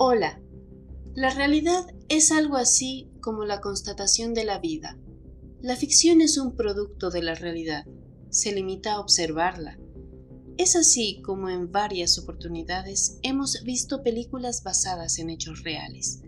Hola. 0.00 0.40
La 1.16 1.30
realidad 1.30 1.84
es 2.08 2.30
algo 2.30 2.56
así 2.56 3.10
como 3.20 3.44
la 3.44 3.60
constatación 3.60 4.32
de 4.32 4.44
la 4.44 4.60
vida. 4.60 4.96
La 5.60 5.74
ficción 5.74 6.20
es 6.20 6.38
un 6.38 6.54
producto 6.54 7.10
de 7.10 7.20
la 7.20 7.34
realidad. 7.34 7.84
Se 8.30 8.52
limita 8.52 8.92
a 8.92 9.00
observarla. 9.00 9.76
Es 10.56 10.76
así 10.76 11.20
como 11.22 11.48
en 11.48 11.72
varias 11.72 12.16
oportunidades 12.16 13.18
hemos 13.22 13.64
visto 13.64 14.04
películas 14.04 14.62
basadas 14.62 15.18
en 15.18 15.30
hechos 15.30 15.64
reales. 15.64 16.22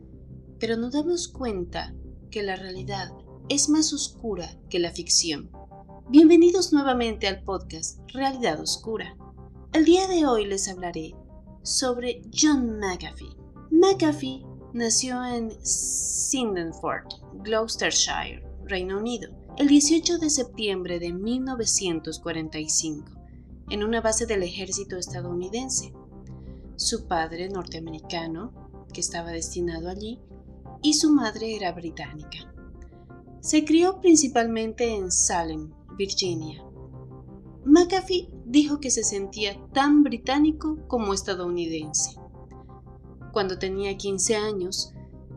Pero 0.59 0.77
nos 0.77 0.93
damos 0.93 1.29
cuenta 1.29 1.95
que 2.33 2.43
la 2.43 2.57
realidad 2.57 3.12
es 3.48 3.69
más 3.69 3.93
oscura 3.93 4.59
que 4.69 4.80
la 4.80 4.91
ficción. 4.91 5.48
Bienvenidos 6.09 6.73
nuevamente 6.73 7.29
al 7.29 7.45
podcast 7.45 8.01
Realidad 8.12 8.59
Oscura. 8.59 9.16
El 9.73 9.84
día 9.84 10.09
de 10.09 10.27
hoy 10.27 10.45
les 10.47 10.66
hablaré 10.66 11.15
sobre 11.62 12.23
John 12.37 12.80
McAfee 12.80 13.40
McAfee 13.70 14.45
nació 14.73 15.24
en 15.24 15.51
Sydenford, 15.65 17.06
Gloucestershire, 17.45 18.42
Reino 18.65 18.98
Unido, 18.98 19.30
el 19.56 19.69
18 19.69 20.19
de 20.19 20.28
septiembre 20.28 20.98
de 20.98 21.12
1945, 21.12 23.11
en 23.70 23.84
una 23.84 24.01
base 24.01 24.27
del 24.27 24.42
ejército 24.42 24.97
estadounidense. 24.97 25.92
Su 26.77 27.06
padre, 27.06 27.48
norteamericano, 27.48 28.52
que 28.92 29.01
estaba 29.01 29.30
destinado 29.30 29.89
allí, 29.89 30.20
y 30.83 30.95
su 30.95 31.12
madre 31.12 31.55
era 31.55 31.73
británica. 31.73 32.52
Se 33.41 33.64
crió 33.64 34.00
principalmente 34.00 34.97
en 34.97 35.12
Salem, 35.12 35.73
Virginia. 35.97 36.64
McAfee 37.64 38.28
dijo 38.47 38.80
que 38.80 38.91
se 38.91 39.05
sentía 39.05 39.56
tan 39.73 40.02
británico 40.02 40.78
como 40.89 41.14
estadounidense. 41.14 42.20
Cuando 43.33 43.59
tenía 43.59 43.97
15 43.97 44.34
años, 44.34 44.92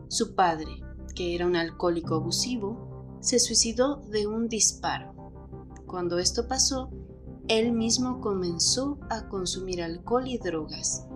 su 0.08 0.34
padre, 0.34 0.82
que 1.14 1.34
era 1.36 1.46
un 1.46 1.54
alcohólico 1.54 2.16
abusivo, 2.16 3.18
se 3.20 3.38
suicidó 3.38 4.02
de 4.10 4.26
un 4.26 4.48
disparo. 4.48 5.14
Cuando 5.86 6.18
esto 6.18 6.48
pasó, 6.48 6.90
él 7.46 7.72
mismo 7.72 8.20
comenzó 8.20 8.98
a 9.10 9.28
consumir 9.28 9.80
alcohol 9.80 10.26
y 10.26 10.38
drogas, 10.38 11.06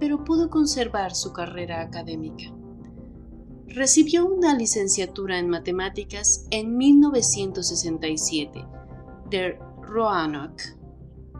pero 0.00 0.24
pudo 0.24 0.48
conservar 0.48 1.14
su 1.14 1.34
carrera 1.34 1.82
académica. 1.82 2.44
Recibió 3.66 4.24
una 4.24 4.54
licenciatura 4.56 5.38
en 5.38 5.50
matemáticas 5.50 6.46
en 6.50 6.78
1967 6.78 8.66
de 9.28 9.58
Roanoke 9.82 10.62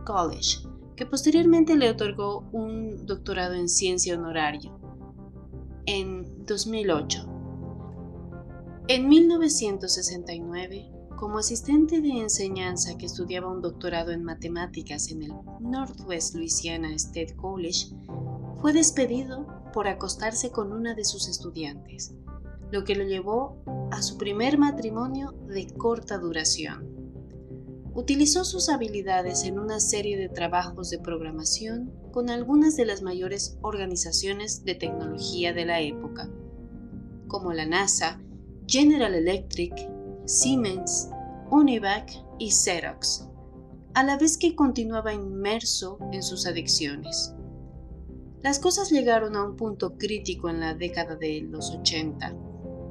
College, 0.05 0.69
que 0.97 1.07
posteriormente 1.07 1.77
le 1.77 1.89
otorgó 1.89 2.47
un 2.53 3.07
doctorado 3.07 3.55
en 3.55 3.70
ciencia 3.70 4.15
honorario 4.15 4.82
en 5.93 6.47
2008. 6.47 7.29
En 8.89 9.09
1969, 9.11 10.91
como 11.17 11.37
asistente 11.37 12.01
de 12.01 12.09
enseñanza 12.09 12.97
que 12.97 13.05
estudiaba 13.05 13.53
un 13.53 13.61
doctorado 13.61 14.11
en 14.11 14.25
matemáticas 14.25 15.11
en 15.11 15.25
el 15.25 15.33
Northwest 15.61 16.35
Louisiana 16.35 16.95
State 16.95 17.37
College, 17.37 17.89
fue 18.57 18.73
despedido 18.73 19.47
por 19.75 19.87
acostarse 19.87 20.51
con 20.51 20.73
una 20.73 20.95
de 20.95 21.05
sus 21.05 21.29
estudiantes, 21.29 22.15
lo 22.70 22.85
que 22.85 22.95
lo 22.95 23.05
llevó 23.05 23.63
a 23.91 24.01
su 24.01 24.17
primer 24.17 24.57
matrimonio 24.57 25.33
de 25.47 25.67
corta 25.75 26.17
duración. 26.17 27.02
Utilizó 27.95 28.45
sus 28.45 28.71
habilidades 28.71 29.45
en 29.45 29.59
una 29.59 29.79
serie 29.79 30.17
de 30.17 30.31
trabajos 30.31 30.89
de 30.89 30.98
programación 30.98 31.93
con 32.11 32.31
algunas 32.31 32.75
de 32.75 32.87
las 32.87 33.03
mayores 33.03 33.58
organizaciones 33.61 34.64
de 34.64 34.75
tecnología 34.75 35.53
de 35.53 35.67
la 35.67 35.80
época, 35.83 36.30
como 37.29 37.53
la 37.53 37.67
NASA, 37.67 38.23
General 38.67 39.14
Electric, 39.14 39.75
Siemens, 40.25 41.11
Univac 41.51 42.11
y 42.39 42.51
Xerox, 42.51 43.29
a 43.92 44.03
la 44.05 44.17
vez 44.17 44.39
que 44.39 44.57
continuaba 44.57 45.13
inmerso 45.13 45.98
en 46.13 46.23
sus 46.23 46.47
adicciones. 46.47 47.35
Las 48.41 48.59
cosas 48.59 48.91
llegaron 48.91 49.36
a 49.36 49.45
un 49.45 49.57
punto 49.57 49.98
crítico 49.98 50.48
en 50.48 50.61
la 50.61 50.74
década 50.74 51.17
de 51.17 51.42
los 51.42 51.70
80, 51.70 52.35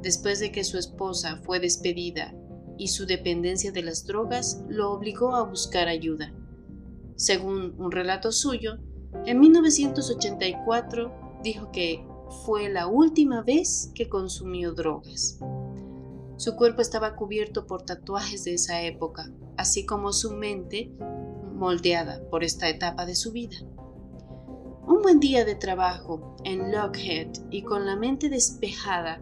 después 0.03 0.39
de 0.39 0.51
que 0.51 0.63
su 0.63 0.77
esposa 0.77 1.41
fue 1.43 1.59
despedida 1.59 2.35
y 2.77 2.87
su 2.87 3.05
dependencia 3.05 3.71
de 3.71 3.83
las 3.83 4.05
drogas 4.05 4.63
lo 4.67 4.91
obligó 4.91 5.35
a 5.35 5.43
buscar 5.43 5.87
ayuda. 5.87 6.33
Según 7.15 7.75
un 7.77 7.91
relato 7.91 8.31
suyo, 8.31 8.77
en 9.25 9.39
1984 9.39 11.39
dijo 11.43 11.71
que 11.71 12.05
fue 12.45 12.69
la 12.69 12.87
última 12.87 13.41
vez 13.41 13.91
que 13.93 14.09
consumió 14.09 14.73
drogas. 14.73 15.39
Su 16.37 16.55
cuerpo 16.55 16.81
estaba 16.81 17.15
cubierto 17.15 17.67
por 17.67 17.83
tatuajes 17.83 18.45
de 18.45 18.55
esa 18.55 18.81
época, 18.81 19.31
así 19.57 19.85
como 19.85 20.13
su 20.13 20.31
mente 20.31 20.91
moldeada 21.53 22.27
por 22.29 22.43
esta 22.43 22.69
etapa 22.69 23.05
de 23.05 23.15
su 23.15 23.31
vida. 23.31 23.57
Un 24.87 25.03
buen 25.03 25.19
día 25.19 25.45
de 25.45 25.53
trabajo 25.53 26.35
en 26.43 26.71
Lockheed 26.71 27.27
y 27.51 27.61
con 27.61 27.85
la 27.85 27.95
mente 27.95 28.29
despejada, 28.29 29.21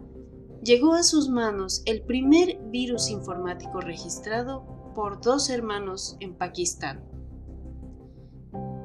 llegó 0.62 0.94
a 0.94 1.02
sus 1.02 1.28
manos 1.28 1.82
el 1.86 2.02
primer 2.02 2.58
virus 2.70 3.10
informático 3.10 3.80
registrado 3.80 4.92
por 4.94 5.20
dos 5.20 5.50
hermanos 5.50 6.16
en 6.20 6.34
Pakistán. 6.34 7.04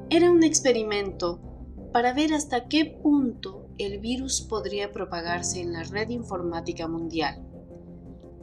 Era 0.08 0.30
un 0.30 0.42
experimento 0.42 1.40
para 1.92 2.12
ver 2.12 2.32
hasta 2.32 2.68
qué 2.68 2.98
punto 3.02 3.68
el 3.78 3.98
virus 3.98 4.40
podría 4.40 4.92
propagarse 4.92 5.60
en 5.60 5.72
la 5.72 5.82
red 5.82 6.08
informática 6.08 6.88
mundial. 6.88 7.42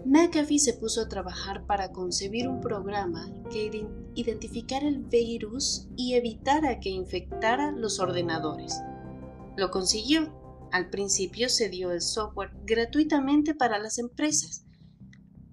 McAfee 0.05 0.59
se 0.59 0.73
puso 0.73 1.01
a 1.01 1.07
trabajar 1.07 1.65
para 1.65 1.91
concebir 1.91 2.47
un 2.49 2.59
programa 2.59 3.31
que 3.49 3.87
identificara 4.15 4.87
el 4.87 4.99
virus 4.99 5.87
y 5.95 6.15
evitara 6.15 6.79
que 6.79 6.89
infectara 6.89 7.71
los 7.71 7.99
ordenadores. 7.99 8.81
Lo 9.55 9.71
consiguió 9.71 10.42
al 10.73 10.89
principio 10.89 11.49
se 11.49 11.69
dio 11.69 11.91
el 11.91 12.01
software 12.01 12.49
gratuitamente 12.65 13.53
para 13.53 13.77
las 13.77 13.99
empresas, 13.99 14.65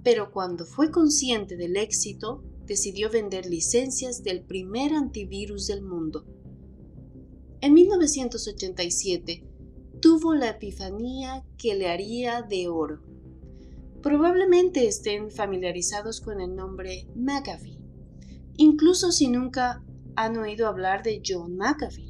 pero 0.02 0.32
cuando 0.32 0.64
fue 0.64 0.90
consciente 0.90 1.58
del 1.58 1.76
éxito, 1.76 2.42
decidió 2.64 3.10
vender 3.10 3.44
licencias 3.44 4.22
del 4.22 4.42
primer 4.42 4.94
antivirus 4.94 5.66
del 5.66 5.82
mundo. 5.82 6.24
En 7.60 7.74
1987 7.74 9.44
tuvo 10.00 10.34
la 10.34 10.48
epifanía 10.48 11.44
que 11.58 11.74
le 11.74 11.90
haría 11.90 12.40
de 12.40 12.68
oro. 12.68 13.02
Probablemente 14.02 14.86
estén 14.86 15.30
familiarizados 15.30 16.22
con 16.22 16.40
el 16.40 16.56
nombre 16.56 17.06
McAfee, 17.14 17.78
incluso 18.56 19.12
si 19.12 19.28
nunca 19.28 19.84
han 20.16 20.38
oído 20.38 20.66
hablar 20.66 21.02
de 21.02 21.20
John 21.22 21.58
McAfee. 21.58 22.09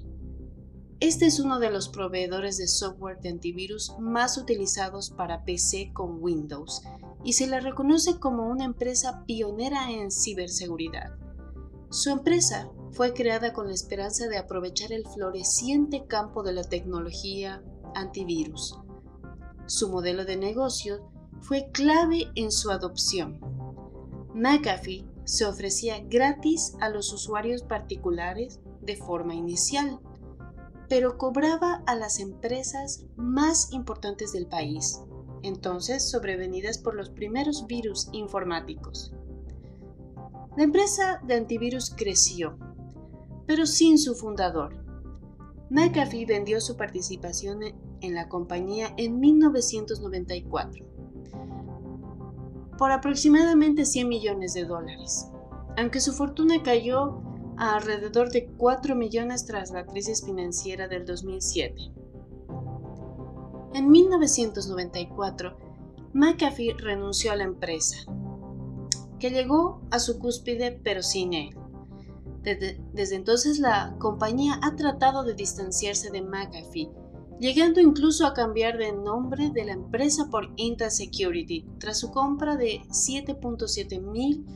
Este 1.00 1.24
es 1.24 1.40
uno 1.40 1.58
de 1.58 1.70
los 1.70 1.88
proveedores 1.88 2.58
de 2.58 2.68
software 2.68 3.18
de 3.22 3.30
antivirus 3.30 3.94
más 3.98 4.36
utilizados 4.36 5.08
para 5.08 5.46
PC 5.46 5.92
con 5.94 6.22
Windows 6.22 6.82
y 7.24 7.32
se 7.32 7.46
le 7.46 7.58
reconoce 7.58 8.18
como 8.18 8.46
una 8.46 8.66
empresa 8.66 9.24
pionera 9.24 9.90
en 9.90 10.10
ciberseguridad. 10.10 11.16
Su 11.88 12.10
empresa 12.10 12.70
fue 12.92 13.14
creada 13.14 13.54
con 13.54 13.68
la 13.68 13.72
esperanza 13.72 14.28
de 14.28 14.36
aprovechar 14.36 14.92
el 14.92 15.06
floreciente 15.06 16.04
campo 16.06 16.42
de 16.42 16.52
la 16.52 16.64
tecnología 16.64 17.64
antivirus. 17.94 18.78
Su 19.64 19.88
modelo 19.88 20.26
de 20.26 20.36
negocio 20.36 21.10
fue 21.40 21.70
clave 21.72 22.30
en 22.34 22.52
su 22.52 22.70
adopción. 22.70 23.40
McAfee 24.34 25.06
se 25.24 25.46
ofrecía 25.46 26.00
gratis 26.00 26.74
a 26.78 26.90
los 26.90 27.10
usuarios 27.14 27.62
particulares 27.62 28.60
de 28.82 28.96
forma 28.96 29.34
inicial 29.34 29.98
pero 30.90 31.16
cobraba 31.16 31.84
a 31.86 31.94
las 31.94 32.18
empresas 32.18 33.04
más 33.14 33.72
importantes 33.72 34.32
del 34.32 34.48
país, 34.48 35.00
entonces 35.44 36.10
sobrevenidas 36.10 36.78
por 36.78 36.96
los 36.96 37.10
primeros 37.10 37.68
virus 37.68 38.08
informáticos. 38.10 39.14
La 40.56 40.64
empresa 40.64 41.20
de 41.24 41.34
antivirus 41.34 41.94
creció, 41.96 42.58
pero 43.46 43.66
sin 43.66 43.98
su 43.98 44.16
fundador. 44.16 44.84
McAfee 45.70 46.26
vendió 46.26 46.60
su 46.60 46.76
participación 46.76 47.60
en 48.00 48.14
la 48.14 48.28
compañía 48.28 48.92
en 48.96 49.20
1994 49.20 50.84
por 52.76 52.90
aproximadamente 52.90 53.84
100 53.84 54.08
millones 54.08 54.54
de 54.54 54.64
dólares, 54.64 55.30
aunque 55.76 56.00
su 56.00 56.12
fortuna 56.12 56.64
cayó 56.64 57.29
a 57.60 57.76
alrededor 57.76 58.30
de 58.30 58.46
4 58.46 58.96
millones 58.96 59.44
tras 59.44 59.70
la 59.70 59.84
crisis 59.84 60.24
financiera 60.24 60.88
del 60.88 61.04
2007. 61.04 61.92
En 63.74 63.90
1994, 63.90 65.58
McAfee 66.14 66.74
renunció 66.78 67.30
a 67.30 67.36
la 67.36 67.44
empresa, 67.44 67.98
que 69.18 69.30
llegó 69.30 69.82
a 69.90 69.98
su 69.98 70.18
cúspide 70.18 70.80
pero 70.82 71.02
sin 71.02 71.34
él. 71.34 71.50
Desde, 72.42 72.80
desde, 72.94 73.16
entonces 73.16 73.58
la 73.58 73.94
compañía 73.98 74.58
ha 74.62 74.74
tratado 74.74 75.22
de 75.22 75.34
distanciarse 75.34 76.10
de 76.10 76.22
McAfee, 76.22 76.90
llegando 77.38 77.78
incluso 77.80 78.26
a 78.26 78.32
cambiar 78.32 78.78
de 78.78 78.92
nombre 78.92 79.50
de 79.50 79.66
la 79.66 79.72
empresa 79.72 80.30
por 80.30 80.50
Intel 80.56 80.90
Security 80.90 81.66
tras 81.78 81.98
su 81.98 82.10
compra 82.10 82.56
de 82.56 82.80
7.7 82.88 84.00
mil 84.00 84.46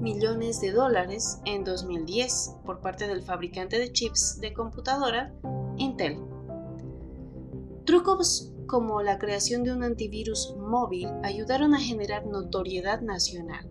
millones 0.00 0.60
de 0.60 0.72
dólares 0.72 1.40
en 1.44 1.64
2010 1.64 2.56
por 2.64 2.80
parte 2.80 3.06
del 3.06 3.22
fabricante 3.22 3.78
de 3.78 3.92
chips 3.92 4.38
de 4.40 4.52
computadora 4.52 5.34
Intel. 5.76 6.18
Trucos 7.84 8.52
como 8.66 9.02
la 9.02 9.18
creación 9.18 9.62
de 9.62 9.72
un 9.72 9.82
antivirus 9.82 10.54
móvil 10.58 11.08
ayudaron 11.22 11.74
a 11.74 11.80
generar 11.80 12.26
notoriedad 12.26 13.00
nacional, 13.02 13.68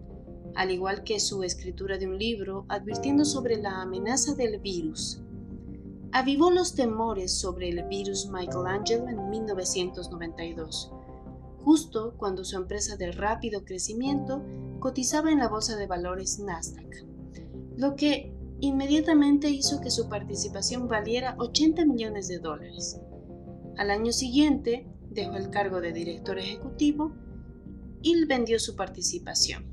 al 0.56 0.72
igual 0.72 1.04
que 1.04 1.20
su 1.20 1.44
escritura 1.44 1.98
de 1.98 2.08
un 2.08 2.18
libro 2.18 2.66
advirtiendo 2.70 3.25
sobre 3.25 3.58
la 3.58 3.81
amenaza 3.81 4.36
del 4.36 4.60
virus. 4.60 5.22
Avivó 6.12 6.52
los 6.52 6.75
temores 6.75 7.40
sobre 7.40 7.70
el 7.70 7.84
virus 7.88 8.28
Michelangelo 8.28 9.08
en 9.08 9.30
1992, 9.30 10.92
justo 11.64 12.14
cuando 12.18 12.44
su 12.44 12.56
empresa 12.58 12.96
de 12.98 13.12
rápido 13.12 13.66
crecimiento 13.66 14.44
cotizaba 14.84 15.32
en 15.32 15.40
la 15.40 15.48
bolsa 15.48 15.78
de 15.78 15.88
valores 15.88 16.40
Nasdaq, 16.40 17.06
lo 17.78 17.96
que 17.96 18.34
inmediatamente 18.60 19.50
hizo 19.50 19.80
que 19.80 19.90
su 19.90 20.10
participación 20.10 20.90
valiera 20.90 21.38
80 21.40 21.86
millones 21.86 22.28
de 22.28 22.40
dólares. 22.40 23.00
Al 23.78 23.92
año 23.92 24.12
siguiente, 24.12 24.86
dejó 25.10 25.38
el 25.38 25.50
cargo 25.52 25.80
de 25.80 25.94
director 25.94 26.38
ejecutivo 26.38 27.14
y 28.02 28.26
vendió 28.26 28.60
su 28.60 28.76
participación. 28.76 29.64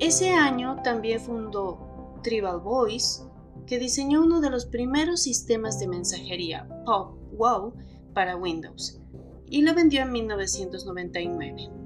Ese 0.00 0.30
año 0.30 0.82
también 0.82 1.20
fundó 1.20 2.18
Tribal 2.24 2.58
Voice, 2.62 3.22
que 3.64 3.78
diseñó 3.78 4.24
uno 4.24 4.40
de 4.40 4.50
los 4.50 4.66
primeros 4.66 5.22
sistemas 5.22 5.78
de 5.78 5.86
mensajería 5.86 6.68
Pop 6.84 7.16
Wow 7.38 7.74
para 8.12 8.34
Windows 8.34 9.00
y 9.48 9.62
lo 9.62 9.72
vendió 9.72 10.02
en 10.02 10.10
1999. 10.10 11.79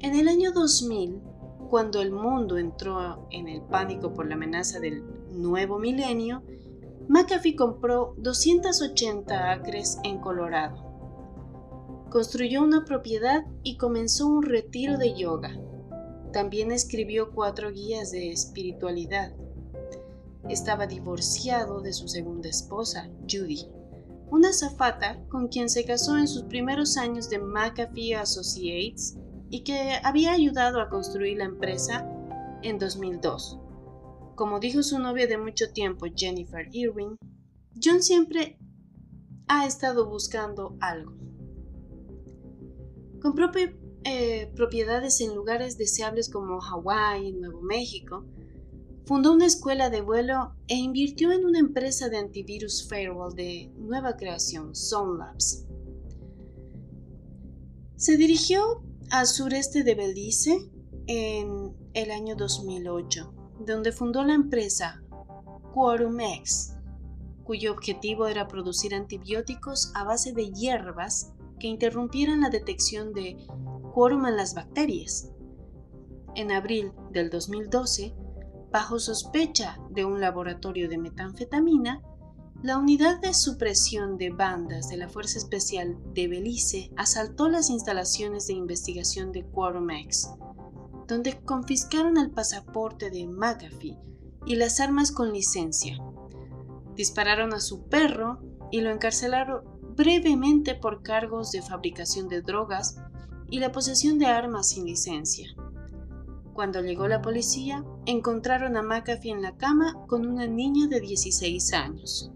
En 0.00 0.14
el 0.14 0.28
año 0.28 0.52
2000, 0.52 1.20
cuando 1.68 2.00
el 2.00 2.12
mundo 2.12 2.56
entró 2.56 3.26
en 3.32 3.48
el 3.48 3.62
pánico 3.62 4.14
por 4.14 4.28
la 4.28 4.36
amenaza 4.36 4.78
del 4.78 5.02
nuevo 5.32 5.80
milenio, 5.80 6.44
McAfee 7.08 7.56
compró 7.56 8.14
280 8.18 9.50
acres 9.50 9.98
en 10.04 10.20
Colorado. 10.20 10.84
Construyó 12.10 12.62
una 12.62 12.84
propiedad 12.84 13.44
y 13.64 13.76
comenzó 13.76 14.28
un 14.28 14.44
retiro 14.44 14.98
de 14.98 15.14
yoga. 15.14 15.58
También 16.32 16.70
escribió 16.70 17.32
cuatro 17.32 17.72
guías 17.72 18.12
de 18.12 18.30
espiritualidad. 18.30 19.32
Estaba 20.48 20.86
divorciado 20.86 21.80
de 21.80 21.92
su 21.92 22.06
segunda 22.06 22.48
esposa, 22.48 23.10
Judy, 23.28 23.68
una 24.30 24.52
zafata 24.52 25.20
con 25.28 25.48
quien 25.48 25.68
se 25.68 25.84
casó 25.84 26.16
en 26.18 26.28
sus 26.28 26.44
primeros 26.44 26.96
años 26.96 27.28
de 27.28 27.40
McAfee 27.40 28.14
Associates 28.14 29.18
y 29.50 29.64
que 29.64 29.98
había 30.02 30.32
ayudado 30.32 30.80
a 30.80 30.88
construir 30.88 31.38
la 31.38 31.44
empresa 31.44 32.06
en 32.62 32.78
2002. 32.78 33.58
Como 34.34 34.60
dijo 34.60 34.82
su 34.82 34.98
novia 34.98 35.26
de 35.26 35.38
mucho 35.38 35.72
tiempo, 35.72 36.06
Jennifer 36.14 36.68
Irving, 36.72 37.16
John 37.82 38.02
siempre 38.02 38.58
ha 39.48 39.66
estado 39.66 40.08
buscando 40.08 40.76
algo. 40.80 41.12
Compró 43.20 43.50
eh, 44.04 44.52
propiedades 44.54 45.20
en 45.20 45.34
lugares 45.34 45.76
deseables 45.76 46.28
como 46.28 46.60
Hawái 46.60 47.32
Nuevo 47.32 47.62
México, 47.62 48.24
fundó 49.06 49.32
una 49.32 49.46
escuela 49.46 49.90
de 49.90 50.02
vuelo 50.02 50.54
e 50.68 50.76
invirtió 50.76 51.32
en 51.32 51.44
una 51.44 51.58
empresa 51.58 52.08
de 52.08 52.18
antivirus 52.18 52.86
firewall 52.88 53.34
de 53.34 53.72
nueva 53.76 54.16
creación, 54.16 54.76
Zone 54.76 55.18
Labs. 55.18 55.64
Se 57.96 58.16
dirigió 58.16 58.82
al 59.10 59.26
sureste 59.26 59.82
de 59.82 59.94
Belice 59.94 60.70
en 61.06 61.74
el 61.94 62.10
año 62.10 62.36
2008 62.36 63.34
donde 63.58 63.92
fundó 63.92 64.24
la 64.24 64.34
empresa 64.34 65.02
Quorumex, 65.74 66.76
cuyo 67.44 67.72
objetivo 67.72 68.26
era 68.26 68.48
producir 68.48 68.94
antibióticos 68.94 69.92
a 69.94 70.04
base 70.04 70.32
de 70.32 70.50
hierbas 70.50 71.32
que 71.58 71.66
interrumpieran 71.66 72.40
la 72.40 72.50
detección 72.50 73.12
de 73.12 73.36
quórum 73.92 74.26
en 74.26 74.36
las 74.36 74.54
bacterias. 74.54 75.32
En 76.34 76.52
abril 76.52 76.92
del 77.10 77.30
2012, 77.30 78.14
bajo 78.70 79.00
sospecha 79.00 79.78
de 79.90 80.04
un 80.04 80.20
laboratorio 80.20 80.88
de 80.88 80.98
metanfetamina, 80.98 82.02
la 82.62 82.76
unidad 82.76 83.20
de 83.20 83.34
supresión 83.34 84.18
de 84.18 84.30
bandas 84.30 84.88
de 84.88 84.96
la 84.96 85.08
Fuerza 85.08 85.38
Especial 85.38 85.96
de 86.12 86.28
Belice 86.28 86.90
asaltó 86.96 87.48
las 87.48 87.70
instalaciones 87.70 88.46
de 88.46 88.54
investigación 88.54 89.32
de 89.32 89.44
Quorumex 89.44 90.30
donde 91.08 91.40
confiscaron 91.40 92.18
el 92.18 92.30
pasaporte 92.30 93.10
de 93.10 93.26
McAfee 93.26 93.96
y 94.46 94.56
las 94.56 94.78
armas 94.78 95.10
con 95.10 95.32
licencia. 95.32 95.98
Dispararon 96.94 97.54
a 97.54 97.60
su 97.60 97.88
perro 97.88 98.40
y 98.70 98.82
lo 98.82 98.90
encarcelaron 98.90 99.64
brevemente 99.96 100.74
por 100.74 101.02
cargos 101.02 101.50
de 101.50 101.62
fabricación 101.62 102.28
de 102.28 102.42
drogas 102.42 103.00
y 103.50 103.58
la 103.58 103.72
posesión 103.72 104.18
de 104.18 104.26
armas 104.26 104.68
sin 104.68 104.84
licencia. 104.84 105.48
Cuando 106.52 106.82
llegó 106.82 107.08
la 107.08 107.22
policía, 107.22 107.84
encontraron 108.04 108.76
a 108.76 108.82
McAfee 108.82 109.30
en 109.30 109.42
la 109.42 109.56
cama 109.56 109.94
con 110.08 110.26
una 110.26 110.46
niña 110.46 110.88
de 110.88 111.00
16 111.00 111.72
años. 111.72 112.30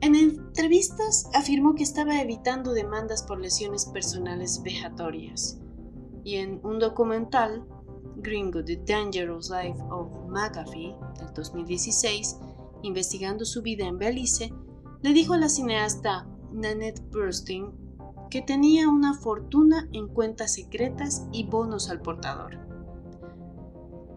En 0.00 0.14
entrevistas 0.14 1.28
afirmó 1.34 1.74
que 1.74 1.82
estaba 1.82 2.20
evitando 2.20 2.72
demandas 2.72 3.24
por 3.24 3.40
lesiones 3.40 3.86
personales 3.86 4.62
vejatorias 4.62 5.58
y 6.22 6.36
en 6.36 6.60
un 6.62 6.78
documental, 6.78 7.66
Gringo, 8.16 8.64
The 8.64 8.76
Dangerous 8.76 9.50
Life 9.50 9.80
of 9.90 10.08
McAfee, 10.28 10.94
del 11.18 11.32
2016, 11.34 12.38
investigando 12.82 13.44
su 13.44 13.62
vida 13.62 13.86
en 13.86 13.98
Belice, 13.98 14.52
le 15.02 15.12
dijo 15.12 15.34
a 15.34 15.38
la 15.38 15.48
cineasta 15.48 16.28
Nanette 16.52 17.02
Burstein 17.10 17.72
que 18.30 18.42
tenía 18.42 18.88
una 18.88 19.14
fortuna 19.14 19.88
en 19.92 20.08
cuentas 20.08 20.54
secretas 20.54 21.26
y 21.32 21.44
bonos 21.44 21.90
al 21.90 22.02
portador. 22.02 22.58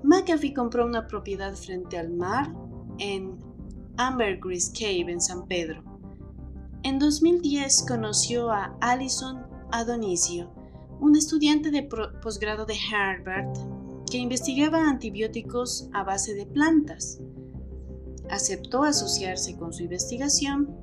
McAfee 0.04 0.54
compró 0.54 0.86
una 0.86 1.08
propiedad 1.08 1.56
frente 1.56 1.98
al 1.98 2.12
mar 2.12 2.54
en 2.98 3.40
Ambergris 4.02 4.72
Cave 4.74 5.12
en 5.12 5.22
San 5.22 5.46
Pedro. 5.46 5.84
En 6.82 6.98
2010 6.98 7.86
conoció 7.88 8.50
a 8.50 8.76
Alison 8.82 9.46
Adonisio, 9.72 10.52
un 11.00 11.16
estudiante 11.16 11.70
de 11.70 11.84
posgrado 11.84 12.66
de 12.66 12.74
Harvard 12.92 13.54
que 14.10 14.18
investigaba 14.18 14.90
antibióticos 14.90 15.88
a 15.94 16.04
base 16.04 16.34
de 16.34 16.48
plantas. 16.48 17.20
Aceptó 18.32 18.82
asociarse 18.84 19.56
con 19.56 19.72
su 19.72 19.84
investigación 19.84 20.76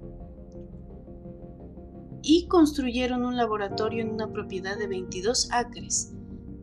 y 2.23 2.47
construyeron 2.47 3.25
un 3.25 3.37
laboratorio 3.37 4.03
en 4.03 4.11
una 4.11 4.33
propiedad 4.33 4.79
de 4.79 4.87
22 4.87 5.51
acres, 5.51 6.13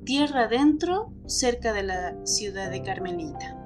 tierra 0.05 0.45
adentro, 0.45 1.11
cerca 1.25 1.73
de 1.73 1.83
la 1.83 2.25
ciudad 2.25 2.71
de 2.71 2.81
Carmelita. 2.81 3.64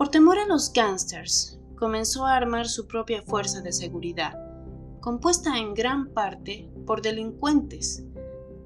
Por 0.00 0.08
temor 0.08 0.38
a 0.38 0.46
los 0.46 0.72
gángsters, 0.72 1.60
comenzó 1.76 2.24
a 2.24 2.34
armar 2.34 2.66
su 2.66 2.86
propia 2.86 3.20
fuerza 3.20 3.60
de 3.60 3.70
seguridad, 3.70 4.32
compuesta 5.00 5.58
en 5.58 5.74
gran 5.74 6.14
parte 6.14 6.72
por 6.86 7.02
delincuentes 7.02 8.06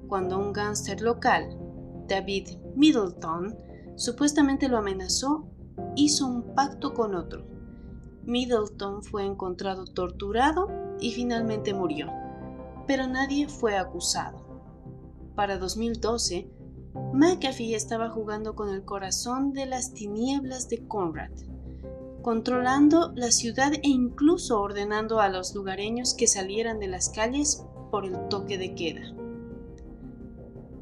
cuando 0.07 0.39
un 0.39 0.53
gángster 0.53 1.01
local, 1.01 1.59
David 2.07 2.51
Middleton, 2.77 3.53
supuestamente 3.97 4.69
lo 4.69 4.77
amenazó, 4.77 5.45
hizo 5.97 6.25
un 6.25 6.55
pacto 6.55 6.93
con 6.93 7.15
otro. 7.15 7.45
Middleton 8.23 9.03
fue 9.03 9.25
encontrado 9.25 9.83
torturado 9.83 10.69
y 11.01 11.11
finalmente 11.11 11.73
murió, 11.73 12.13
pero 12.87 13.07
nadie 13.07 13.49
fue 13.49 13.75
acusado. 13.75 14.37
Para 15.35 15.57
2012, 15.57 16.49
McAfee 16.95 17.75
estaba 17.75 18.09
jugando 18.09 18.55
con 18.55 18.69
el 18.69 18.83
corazón 18.83 19.53
de 19.53 19.65
las 19.65 19.93
tinieblas 19.93 20.69
de 20.69 20.87
Conrad, 20.87 21.31
controlando 22.21 23.11
la 23.15 23.31
ciudad 23.31 23.73
e 23.73 23.89
incluso 23.89 24.61
ordenando 24.61 25.19
a 25.19 25.29
los 25.29 25.53
lugareños 25.53 26.13
que 26.13 26.27
salieran 26.27 26.79
de 26.79 26.87
las 26.87 27.09
calles 27.09 27.65
por 27.91 28.05
el 28.05 28.27
toque 28.29 28.57
de 28.57 28.73
queda. 28.75 29.13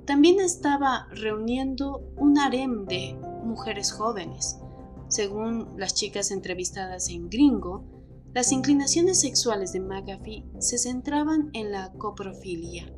También 0.05 0.39
estaba 0.39 1.07
reuniendo 1.11 2.03
un 2.17 2.37
harem 2.37 2.85
de 2.85 3.15
mujeres 3.43 3.91
jóvenes. 3.91 4.59
Según 5.07 5.73
las 5.77 5.93
chicas 5.93 6.31
entrevistadas 6.31 7.09
en 7.09 7.29
Gringo, 7.29 7.85
las 8.33 8.51
inclinaciones 8.51 9.21
sexuales 9.21 9.73
de 9.73 9.79
McAfee 9.79 10.45
se 10.59 10.77
centraban 10.77 11.51
en 11.53 11.71
la 11.71 11.93
coprofilia, 11.93 12.91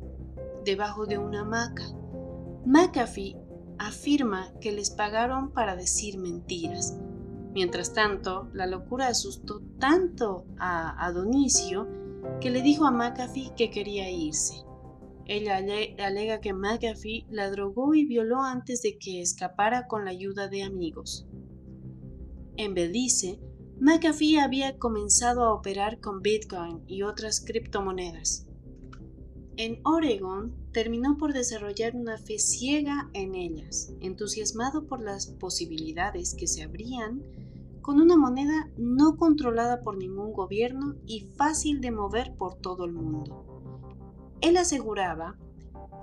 debajo 0.64 1.06
de 1.06 1.18
una 1.18 1.42
hamaca. 1.42 1.84
McAfee 2.66 3.36
afirma 3.78 4.52
que 4.60 4.72
les 4.72 4.90
pagaron 4.90 5.52
para 5.52 5.76
decir 5.76 6.18
mentiras, 6.18 6.98
Mientras 7.56 7.94
tanto, 7.94 8.50
la 8.52 8.66
locura 8.66 9.06
asustó 9.06 9.62
tanto 9.78 10.44
a 10.58 11.06
Adonisio 11.06 11.88
que 12.38 12.50
le 12.50 12.60
dijo 12.60 12.84
a 12.84 12.90
McAfee 12.90 13.54
que 13.56 13.70
quería 13.70 14.10
irse. 14.10 14.62
Ella 15.24 15.56
alega 16.04 16.42
que 16.42 16.52
McAfee 16.52 17.24
la 17.30 17.48
drogó 17.50 17.94
y 17.94 18.04
violó 18.04 18.42
antes 18.42 18.82
de 18.82 18.98
que 18.98 19.22
escapara 19.22 19.86
con 19.86 20.04
la 20.04 20.10
ayuda 20.10 20.48
de 20.48 20.64
amigos. 20.64 21.26
En 22.58 22.74
Belice, 22.74 23.40
McAfee 23.80 24.38
había 24.38 24.76
comenzado 24.76 25.42
a 25.42 25.54
operar 25.54 25.98
con 25.98 26.20
Bitcoin 26.20 26.82
y 26.86 27.04
otras 27.04 27.42
criptomonedas. 27.42 28.46
En 29.56 29.80
Oregon, 29.82 30.54
terminó 30.76 31.16
por 31.16 31.32
desarrollar 31.32 31.96
una 31.96 32.18
fe 32.18 32.38
ciega 32.38 33.08
en 33.14 33.34
ellas, 33.34 33.94
entusiasmado 34.02 34.86
por 34.86 35.02
las 35.02 35.28
posibilidades 35.28 36.34
que 36.34 36.46
se 36.46 36.64
abrían 36.64 37.22
con 37.80 37.98
una 37.98 38.18
moneda 38.18 38.70
no 38.76 39.16
controlada 39.16 39.80
por 39.80 39.96
ningún 39.96 40.34
gobierno 40.34 40.96
y 41.06 41.30
fácil 41.34 41.80
de 41.80 41.92
mover 41.92 42.34
por 42.36 42.56
todo 42.56 42.84
el 42.84 42.92
mundo. 42.92 43.46
Él 44.42 44.58
aseguraba 44.58 45.38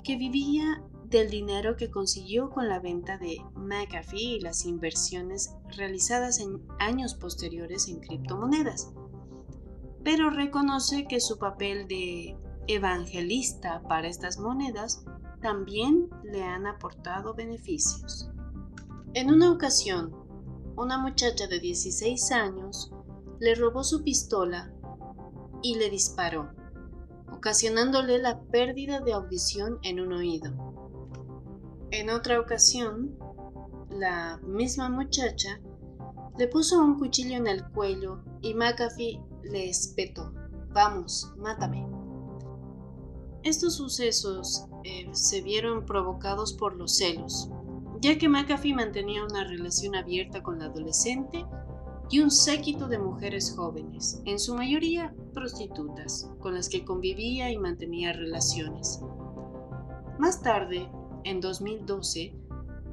que 0.04 0.18
vivía 0.18 0.84
del 1.06 1.30
dinero 1.30 1.76
que 1.78 1.92
consiguió 1.92 2.50
con 2.50 2.68
la 2.68 2.80
venta 2.80 3.20
de 3.20 3.38
McAfee 3.54 4.38
y 4.38 4.40
las 4.40 4.66
inversiones 4.66 5.54
realizadas 5.78 6.40
en 6.40 6.64
años 6.80 7.14
posteriores 7.14 7.88
en 7.90 8.00
criptomonedas, 8.00 8.92
pero 10.04 10.32
reconoce 10.32 11.06
que 11.06 11.20
su 11.20 11.38
papel 11.38 11.88
de 11.88 12.36
evangelista 12.68 13.82
para 13.88 14.08
estas 14.08 14.40
monedas 14.40 15.04
también 15.42 16.10
le 16.24 16.44
han 16.44 16.66
aportado 16.68 17.34
beneficios. 17.34 18.30
En 19.14 19.30
una 19.30 19.52
ocasión, 19.52 20.12
una 20.76 20.98
muchacha 20.98 21.48
de 21.48 21.60
16 21.60 22.32
años 22.32 22.92
le 23.40 23.56
robó 23.56 23.84
su 23.84 24.04
pistola 24.04 24.72
y 25.62 25.76
le 25.76 25.90
disparó 25.90 26.50
ocasionándole 27.44 28.20
la 28.20 28.40
pérdida 28.40 29.02
de 29.02 29.12
audición 29.12 29.78
en 29.84 30.00
un 30.00 30.14
oído. 30.14 30.54
En 31.92 32.10
otra 32.10 32.40
ocasión, 32.40 33.18
la 33.90 34.40
misma 34.44 34.90
muchacha 34.90 35.60
le 36.38 36.48
puso 36.48 36.80
un 36.80 36.98
cuchillo 36.98 37.36
en 37.36 37.48
el 37.48 37.68
cuello 37.72 38.24
y 38.42 38.54
McAfee 38.54 39.20
le 39.44 39.70
espetó, 39.70 40.34
vamos, 40.74 41.34
mátame. 41.36 41.93
Estos 43.44 43.76
sucesos 43.76 44.68
eh, 44.86 45.10
se 45.12 45.42
vieron 45.42 45.86
provocados 45.86 46.54
por 46.54 46.76
los 46.78 46.96
celos, 46.96 47.50
ya 48.00 48.18
que 48.18 48.30
McAfee 48.30 48.74
mantenía 48.74 49.24
una 49.24 49.44
relación 49.44 49.96
abierta 49.96 50.42
con 50.42 50.60
la 50.60 50.66
adolescente 50.66 51.46
y 52.10 52.22
un 52.22 52.32
séquito 52.32 52.88
de 52.88 53.00
mujeres 53.00 53.54
jóvenes, 53.54 54.22
en 54.24 54.40
su 54.40 54.56
mayoría 54.56 55.14
prostitutas, 55.34 56.32
con 56.40 56.54
las 56.54 56.70
que 56.70 56.86
convivía 56.86 57.52
y 57.52 57.58
mantenía 57.58 58.14
relaciones. 58.14 59.02
Más 60.20 60.42
tarde, 60.42 60.90
en 61.26 61.42
2012, 61.42 62.34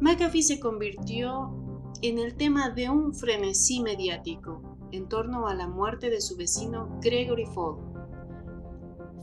McAfee 0.00 0.42
se 0.42 0.59
convirtió 0.59 1.54
en 2.02 2.19
el 2.19 2.35
tema 2.35 2.71
de 2.71 2.90
un 2.90 3.14
frenesí 3.14 3.83
mediático 3.83 4.62
en 4.90 5.09
torno 5.09 5.47
a 5.47 5.54
la 5.54 5.69
muerte 5.69 6.11
de 6.11 6.21
su 6.21 6.37
vecino 6.37 6.99
Gregory 7.00 7.47
Fall. 7.47 7.89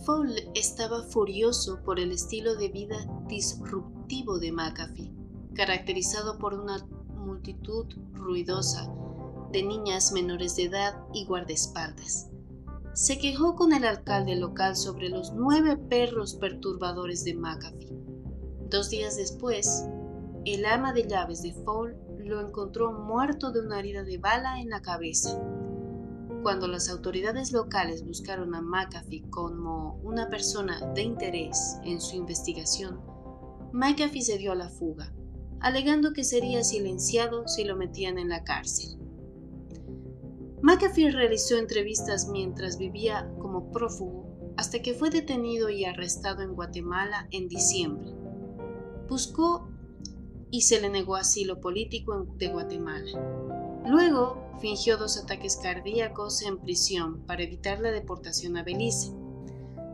Fall 0.05 0.35
estaba 0.55 1.03
furioso 1.03 1.81
por 1.83 1.99
el 1.99 2.11
estilo 2.11 2.55
de 2.55 2.69
vida 2.69 2.97
disruptivo 3.27 4.39
de 4.39 4.51
McAfee, 4.51 5.13
caracterizado 5.53 6.37
por 6.37 6.53
una 6.53 6.85
multitud 7.15 7.85
ruidosa 8.13 8.91
de 9.51 9.63
niñas 9.63 10.11
menores 10.11 10.55
de 10.55 10.63
edad 10.65 10.95
y 11.13 11.25
guardaespaldas. 11.25 12.29
Se 12.93 13.19
quejó 13.19 13.55
con 13.55 13.73
el 13.73 13.85
alcalde 13.85 14.35
local 14.35 14.75
sobre 14.75 15.09
los 15.09 15.33
nueve 15.33 15.77
perros 15.77 16.35
perturbadores 16.35 17.23
de 17.23 17.35
McAfee. 17.35 17.89
Dos 18.69 18.89
días 18.89 19.17
después, 19.17 19.85
el 20.45 20.65
ama 20.65 20.93
de 20.93 21.07
llaves 21.07 21.41
de 21.41 21.53
Fall 21.53 21.97
lo 22.17 22.41
encontró 22.41 22.91
muerto 22.91 23.51
de 23.51 23.61
una 23.61 23.79
herida 23.79 24.03
de 24.03 24.17
bala 24.17 24.59
en 24.59 24.69
la 24.69 24.81
cabeza. 24.81 25.39
Cuando 26.47 26.69
las 26.69 26.87
autoridades 26.87 27.51
locales 27.51 28.05
buscaron 28.05 28.55
a 28.55 28.61
McAfee 28.61 29.29
como 29.29 29.99
una 30.01 30.29
persona 30.29 30.79
de 30.93 31.01
interés 31.01 31.77
en 31.83 31.99
su 31.99 32.15
investigación, 32.15 33.01
McAfee 33.73 34.21
se 34.21 34.37
dio 34.37 34.53
a 34.53 34.55
la 34.55 34.69
fuga, 34.69 35.13
alegando 35.59 36.13
que 36.13 36.23
sería 36.23 36.63
silenciado 36.63 37.49
si 37.49 37.65
lo 37.65 37.75
metían 37.75 38.17
en 38.17 38.29
la 38.29 38.45
cárcel. 38.45 38.97
McAfee 40.61 41.11
realizó 41.11 41.57
entrevistas 41.57 42.29
mientras 42.29 42.77
vivía 42.77 43.29
como 43.39 43.69
prófugo 43.69 44.53
hasta 44.55 44.81
que 44.81 44.93
fue 44.93 45.09
detenido 45.09 45.69
y 45.69 45.83
arrestado 45.83 46.43
en 46.43 46.55
Guatemala 46.55 47.27
en 47.31 47.49
diciembre. 47.49 48.13
Buscó 49.09 49.67
y 50.49 50.61
se 50.61 50.79
le 50.79 50.89
negó 50.89 51.17
asilo 51.17 51.59
político 51.59 52.25
de 52.37 52.47
Guatemala. 52.47 53.81
Luego 53.85 54.46
fingió 54.59 54.97
dos 54.97 55.17
ataques 55.17 55.57
cardíacos 55.57 56.41
en 56.41 56.57
prisión 56.57 57.21
para 57.25 57.43
evitar 57.43 57.79
la 57.79 57.91
deportación 57.91 58.57
a 58.57 58.63
Belice. 58.63 59.13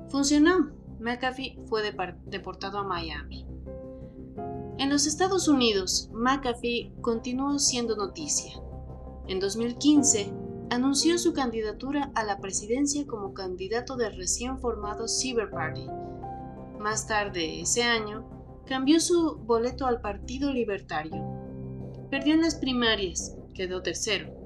Funcionó. 0.10 0.72
McAfee 1.00 1.60
fue 1.66 1.82
deportado 2.26 2.78
a 2.78 2.84
Miami. 2.84 3.46
En 4.78 4.90
los 4.90 5.06
Estados 5.06 5.48
Unidos, 5.48 6.10
McAfee 6.14 6.94
continuó 7.02 7.60
siendo 7.60 7.96
noticia. 7.96 8.54
En 9.28 9.40
2015, 9.40 10.32
anunció 10.70 11.18
su 11.18 11.34
candidatura 11.34 12.12
a 12.16 12.24
la 12.24 12.40
presidencia 12.40 13.06
como 13.06 13.34
candidato 13.34 13.96
del 13.96 14.16
recién 14.16 14.60
formado 14.60 15.08
Cyber 15.08 15.50
Party. 15.50 15.88
Más 16.80 17.08
tarde 17.08 17.62
ese 17.62 17.84
año, 17.84 18.28
cambió 18.66 19.00
su 19.00 19.38
boleto 19.38 19.86
al 19.86 20.02
Partido 20.02 20.52
Libertario. 20.52 21.24
Perdió 22.10 22.34
en 22.34 22.42
las 22.42 22.56
primarias, 22.56 23.36
quedó 23.54 23.82
tercero. 23.82 24.43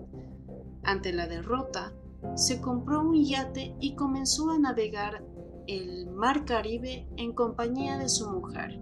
Ante 0.88 1.12
la 1.12 1.28
derrota, 1.28 1.94
se 2.36 2.62
compró 2.62 3.02
un 3.02 3.22
yate 3.22 3.76
y 3.82 3.94
comenzó 3.96 4.52
a 4.52 4.58
navegar 4.58 5.22
el 5.68 6.08
Mar 6.08 6.46
Caribe 6.46 7.10
en 7.18 7.34
compañía 7.34 7.98
de 7.98 8.08
su 8.08 8.30
mujer. 8.32 8.80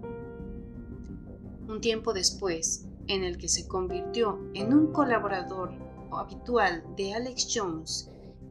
Un 1.68 1.80
tiempo 1.80 2.12
después, 2.12 2.86
en 3.08 3.24
el 3.24 3.38
que 3.38 3.48
se 3.48 3.66
convirtió 3.66 4.38
en 4.54 4.72
un 4.72 4.92
colaborador 4.92 5.72
habitual 6.12 6.84
de 6.96 7.12
Alex 7.12 7.48
Jones 7.52 8.08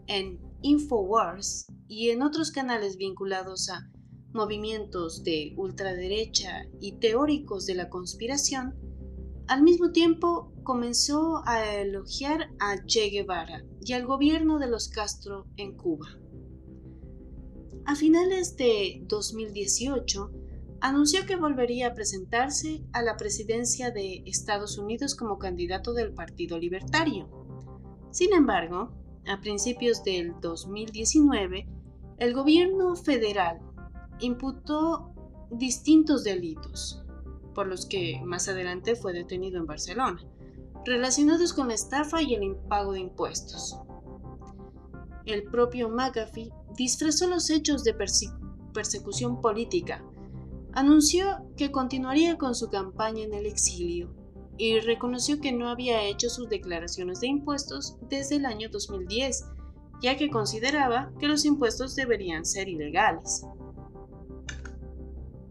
en 0.08 0.38
Infowars 0.62 1.68
y 1.88 2.10
en 2.10 2.24
otros 2.24 2.52
canales 2.52 2.98
vinculados 2.98 3.70
a 3.70 3.90
movimientos 4.34 5.24
de 5.24 5.54
ultraderecha 5.56 6.66
y 6.82 7.00
teóricos 7.00 7.66
de 7.66 7.76
la 7.76 7.88
conspiración, 7.88 8.76
al 9.48 9.62
mismo 9.62 9.92
tiempo 9.92 10.52
comenzó 10.64 11.44
a 11.46 11.76
elogiar 11.76 12.50
a 12.60 12.84
Che 12.86 13.10
Guevara 13.10 13.64
y 13.82 13.94
al 13.94 14.06
gobierno 14.06 14.58
de 14.58 14.68
los 14.68 14.90
Castro 14.90 15.46
en 15.58 15.78
Cuba. 15.78 16.08
A 17.86 17.96
finales 17.96 18.58
de 18.58 19.04
2018, 19.06 20.32
anunció 20.82 21.26
que 21.28 21.36
volvería 21.36 21.88
a 21.88 21.94
presentarse 21.94 22.84
a 22.94 23.04
la 23.04 23.18
presidencia 23.18 23.92
de 23.92 24.24
Estados 24.26 24.80
Unidos 24.80 25.16
como 25.16 25.38
candidato 25.38 25.94
del 25.94 26.14
Partido 26.14 26.58
Libertario. 26.58 27.30
Sin 28.12 28.34
embargo, 28.34 28.92
a 29.28 29.40
principios 29.42 30.04
del 30.04 30.34
2019, 30.42 31.68
el 32.18 32.34
gobierno 32.34 32.96
federal 32.96 33.60
imputó 34.20 35.14
distintos 35.52 36.24
delitos, 36.24 37.05
por 37.56 37.66
los 37.66 37.88
que 37.88 38.22
más 38.24 38.48
adelante 38.48 38.96
fue 38.96 39.14
detenido 39.14 39.58
en 39.58 39.66
Barcelona, 39.66 40.22
relacionados 40.86 41.54
con 41.54 41.70
la 41.70 41.74
estafa 41.74 42.22
y 42.22 42.36
el 42.36 42.44
impago 42.44 42.94
de 42.94 43.00
impuestos. 43.00 43.80
El 45.26 45.44
propio 45.46 45.90
McAfee 45.90 46.52
disfrazó 46.76 47.28
los 47.28 47.50
hechos 47.50 47.84
de 47.84 47.96
persecución 48.74 49.42
política, 49.42 50.06
anunció 50.74 51.48
que 51.58 51.72
continuaría 51.72 52.38
con 52.38 52.54
su 52.54 52.70
campaña 52.70 53.24
en 53.24 53.34
el 53.34 53.48
exilio 53.48 54.14
y 54.58 54.80
reconoció 54.82 55.42
que 55.42 55.52
no 55.52 55.70
había 55.70 56.04
hecho 56.04 56.30
sus 56.30 56.48
declaraciones 56.50 57.22
de 57.22 57.28
impuestos 57.28 57.98
desde 58.10 58.36
el 58.36 58.46
año 58.46 58.70
2010, 58.70 59.46
ya 60.02 60.18
que 60.18 60.30
consideraba 60.30 61.12
que 61.20 61.28
los 61.28 61.46
impuestos 61.46 61.96
deberían 61.96 62.46
ser 62.46 62.70
ilegales. 62.70 63.46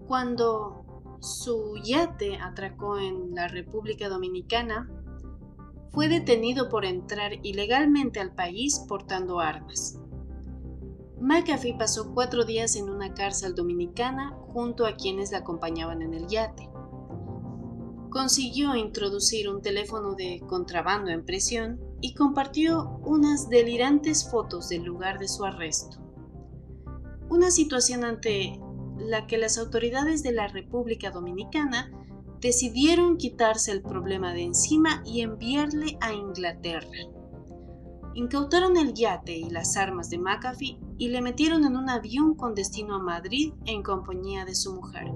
Cuando 0.06 0.83
su 1.24 1.76
yate 1.82 2.36
atracó 2.36 2.98
en 2.98 3.34
la 3.34 3.48
República 3.48 4.08
Dominicana, 4.08 4.90
fue 5.90 6.08
detenido 6.08 6.68
por 6.68 6.84
entrar 6.84 7.32
ilegalmente 7.42 8.20
al 8.20 8.34
país 8.34 8.84
portando 8.88 9.40
armas. 9.40 9.98
McAfee 11.20 11.76
pasó 11.78 12.12
cuatro 12.12 12.44
días 12.44 12.76
en 12.76 12.90
una 12.90 13.14
cárcel 13.14 13.54
dominicana 13.54 14.36
junto 14.52 14.86
a 14.86 14.96
quienes 14.96 15.32
la 15.32 15.38
acompañaban 15.38 16.02
en 16.02 16.14
el 16.14 16.26
yate 16.26 16.68
consiguió 18.14 18.76
introducir 18.76 19.48
un 19.48 19.60
teléfono 19.60 20.14
de 20.14 20.40
contrabando 20.46 21.10
en 21.10 21.24
prisión 21.24 21.80
y 22.00 22.14
compartió 22.14 23.00
unas 23.04 23.48
delirantes 23.48 24.30
fotos 24.30 24.68
del 24.68 24.84
lugar 24.84 25.18
de 25.18 25.26
su 25.26 25.44
arresto. 25.44 25.98
Una 27.28 27.50
situación 27.50 28.04
ante 28.04 28.60
la 28.98 29.26
que 29.26 29.38
las 29.38 29.58
autoridades 29.58 30.22
de 30.22 30.32
la 30.32 30.48
República 30.48 31.10
Dominicana 31.10 31.90
decidieron 32.40 33.16
quitarse 33.16 33.72
el 33.72 33.82
problema 33.82 34.34
de 34.34 34.42
encima 34.42 35.02
y 35.04 35.22
enviarle 35.22 35.96
a 36.00 36.12
Inglaterra. 36.12 36.90
Incautaron 38.14 38.76
el 38.76 38.94
yate 38.94 39.36
y 39.36 39.50
las 39.50 39.76
armas 39.76 40.10
de 40.10 40.18
McAfee 40.18 40.78
y 40.98 41.08
le 41.08 41.20
metieron 41.20 41.64
en 41.64 41.76
un 41.76 41.90
avión 41.90 42.34
con 42.34 42.54
destino 42.54 42.96
a 42.96 43.02
Madrid 43.02 43.54
en 43.66 43.82
compañía 43.82 44.44
de 44.44 44.54
su 44.54 44.74
mujer, 44.74 45.10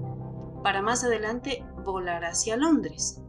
para 0.63 0.81
más 0.81 1.03
adelante 1.03 1.63
volar 1.85 2.25
hacia 2.25 2.57
Londres. 2.57 3.21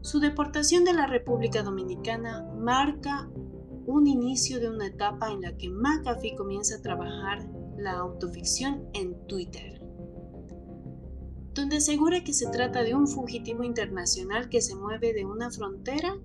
Su 0.00 0.18
deportación 0.18 0.84
de 0.84 0.94
la 0.94 1.06
República 1.06 1.62
Dominicana 1.62 2.44
marca 2.56 3.28
un 3.86 4.06
inicio 4.06 4.58
de 4.58 4.68
una 4.68 4.86
etapa 4.86 5.30
en 5.30 5.42
la 5.42 5.56
que 5.56 5.68
McAfee 5.68 6.34
comienza 6.34 6.76
a 6.76 6.82
trabajar 6.82 7.46
la 7.76 7.92
autoficción 7.92 8.88
en 8.94 9.11
Twitter, 9.26 9.80
donde 11.54 11.76
asegura 11.76 12.24
que 12.24 12.32
se 12.32 12.48
trata 12.50 12.82
de 12.82 12.94
un 12.94 13.06
fugitivo 13.06 13.62
internacional 13.62 14.48
que 14.48 14.60
se 14.60 14.74
mueve 14.74 15.12
de 15.12 15.24
una 15.24 15.50
frontera 15.50 16.18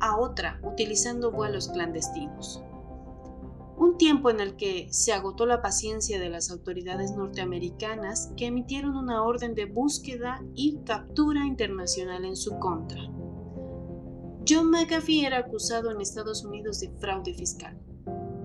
a 0.00 0.18
otra 0.18 0.60
utilizando 0.62 1.30
vuelos 1.30 1.68
clandestinos. 1.68 2.62
Un 3.76 3.98
tiempo 3.98 4.30
en 4.30 4.40
el 4.40 4.56
que 4.56 4.86
se 4.90 5.12
agotó 5.12 5.46
la 5.46 5.60
paciencia 5.60 6.20
de 6.20 6.28
las 6.28 6.50
autoridades 6.50 7.16
norteamericanas 7.16 8.32
que 8.36 8.46
emitieron 8.46 8.96
una 8.96 9.24
orden 9.24 9.54
de 9.54 9.64
búsqueda 9.64 10.42
y 10.54 10.78
captura 10.84 11.44
internacional 11.44 12.24
en 12.24 12.36
su 12.36 12.58
contra. 12.58 13.02
John 14.48 14.70
McAfee 14.70 15.26
era 15.26 15.38
acusado 15.38 15.90
en 15.90 16.00
Estados 16.00 16.44
Unidos 16.44 16.80
de 16.80 16.90
fraude 16.98 17.34
fiscal. 17.34 17.78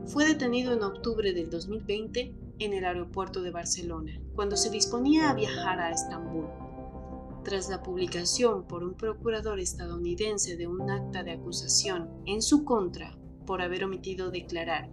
Fue 0.06 0.26
detenido 0.26 0.74
en 0.74 0.82
octubre 0.82 1.34
del 1.34 1.50
2020 1.50 2.34
en 2.60 2.74
el 2.74 2.86
aeropuerto 2.86 3.42
de 3.42 3.52
Barcelona, 3.52 4.22
cuando 4.36 4.58
se 4.58 4.70
disponía 4.70 5.30
a 5.30 5.34
viajar 5.34 5.80
a 5.80 5.92
Estambul. 5.92 6.48
Tras 7.44 7.70
la 7.70 7.82
publicación 7.82 8.68
por 8.68 8.84
un 8.84 8.94
procurador 8.94 9.60
estadounidense 9.60 10.58
de 10.58 10.68
un 10.68 10.90
acta 10.92 11.24
de 11.24 11.32
acusación 11.32 12.10
en 12.26 12.42
su 12.42 12.66
contra 12.66 13.18
por 13.46 13.62
haber 13.62 13.86
omitido 13.86 14.30
declarar 14.30 14.90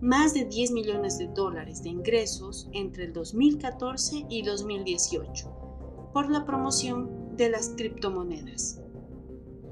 más 0.00 0.34
de 0.34 0.44
10 0.44 0.72
millones 0.72 1.16
de 1.16 1.28
dólares 1.28 1.82
de 1.82 1.88
ingresos 1.88 2.68
entre 2.72 3.04
el 3.04 3.12
2014 3.12 4.26
y 4.28 4.42
2018 4.42 6.10
por 6.12 6.30
la 6.30 6.44
promoción 6.44 7.36
de 7.36 7.48
las 7.48 7.70
criptomonedas, 7.70 8.80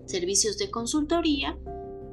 servicios 0.06 0.58
de 0.58 0.70
consultoría, 0.70 1.58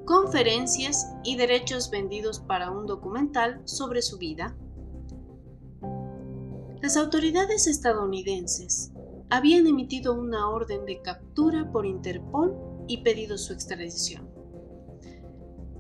conferencias 0.06 1.08
y 1.24 1.38
derechos 1.38 1.90
vendidos 1.90 2.40
para 2.40 2.72
un 2.72 2.86
documental 2.86 3.62
sobre 3.66 4.02
su 4.02 4.18
vida, 4.18 4.56
las 6.82 6.96
autoridades 6.96 7.68
estadounidenses 7.68 8.94
habían 9.30 9.68
emitido 9.68 10.14
una 10.14 10.50
orden 10.50 10.86
de 10.86 11.02
captura 11.02 11.72
por 11.72 11.86
Interpol 11.86 12.56
y 12.88 13.04
pedido 13.04 13.38
su 13.38 13.52
extradición. 13.52 14.30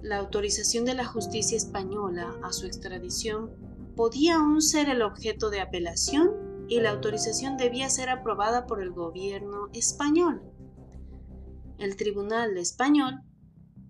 La 0.01 0.17
autorización 0.17 0.83
de 0.83 0.95
la 0.95 1.05
justicia 1.05 1.55
española 1.55 2.37
a 2.43 2.51
su 2.51 2.65
extradición 2.65 3.51
podía 3.95 4.35
aún 4.35 4.61
ser 4.61 4.89
el 4.89 5.01
objeto 5.01 5.49
de 5.49 5.61
apelación 5.61 6.65
y 6.67 6.81
la 6.81 6.91
autorización 6.91 7.55
debía 7.55 7.89
ser 7.89 8.09
aprobada 8.09 8.67
por 8.67 8.81
el 8.81 8.91
gobierno 8.91 9.69
español. 9.73 10.41
El 11.77 11.95
tribunal 11.95 12.57
español 12.57 13.21